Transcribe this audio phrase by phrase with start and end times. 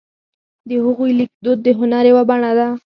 [0.67, 2.67] د هغوی لیکدود د هنر یوه بڼه ده.